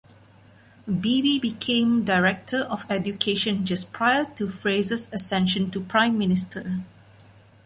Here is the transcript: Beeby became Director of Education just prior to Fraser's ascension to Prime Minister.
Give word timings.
Beeby 0.89 1.37
became 1.39 2.03
Director 2.03 2.61
of 2.61 2.87
Education 2.89 3.67
just 3.67 3.93
prior 3.93 4.23
to 4.25 4.49
Fraser's 4.49 5.07
ascension 5.13 5.69
to 5.69 5.79
Prime 5.79 6.17
Minister. 6.17 6.79